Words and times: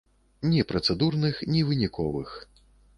Ні 0.53 0.63
працэдурных, 0.71 1.35
ні 1.55 1.65
выніковых. 1.71 2.37